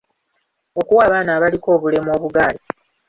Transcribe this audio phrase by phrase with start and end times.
[0.79, 2.59] Okuwa abaana abliko obulemu obugaali.